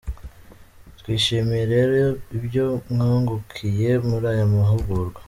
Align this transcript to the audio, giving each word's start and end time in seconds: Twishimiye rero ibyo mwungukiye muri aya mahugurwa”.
Twishimiye 0.99 1.63
rero 1.73 1.95
ibyo 2.37 2.67
mwungukiye 2.91 3.91
muri 4.07 4.25
aya 4.33 4.45
mahugurwa”. 4.53 5.19